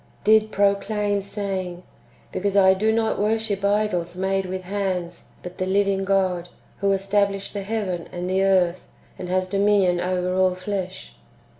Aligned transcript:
"^ 0.21 0.23
did 0.23 0.51
proclaim, 0.51 1.21
saying," 1.21 1.83
Because 2.31 2.57
I 2.57 2.73
do 2.73 2.91
not 2.91 3.19
worship 3.19 3.63
idols 3.63 4.15
made 4.17 4.47
with 4.47 4.63
hands, 4.63 5.25
but 5.43 5.59
the 5.59 5.67
living 5.67 6.05
God, 6.05 6.49
who 6.79 6.91
established 6.91 7.53
the 7.53 7.61
heaven 7.61 8.09
and 8.11 8.27
the 8.27 8.41
earth, 8.41 8.87
and 9.19 9.29
has 9.29 9.47
dominion 9.47 9.99
over 9.99 10.33
all 10.33 10.55
flesh." 10.55 11.13